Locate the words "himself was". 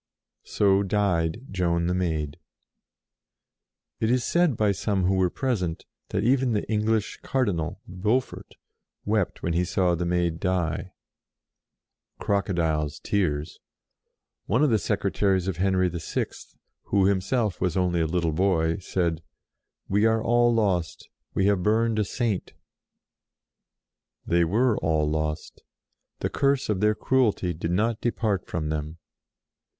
17.05-17.77